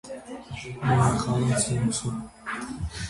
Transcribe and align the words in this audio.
Ունի 0.93 1.11
խառն 1.25 1.53
սնուցում։ 1.65 2.19